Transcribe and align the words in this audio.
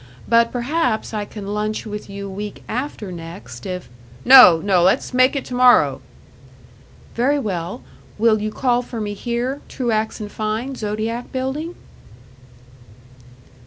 But 0.27 0.51
perhaps 0.51 1.13
I 1.13 1.25
can 1.25 1.53
lunch 1.53 1.85
with 1.85 2.09
you 2.09 2.27
week 2.27 2.63
after 2.67 3.11
next, 3.11 3.67
if" 3.67 3.87
"No, 4.25 4.59
no, 4.59 4.81
let's 4.81 5.13
make 5.13 5.35
it 5.35 5.45
to 5.45 5.53
morrow." 5.53 6.01
"Very 7.13 7.37
well. 7.37 7.83
Will 8.17 8.41
you 8.41 8.49
call 8.51 8.81
for 8.81 8.99
me 8.99 9.13
here 9.13 9.61
Truax 9.69 10.17
& 10.25 10.27
Fein, 10.27 10.73
Zodiac 10.73 11.31
Building?" 11.31 11.75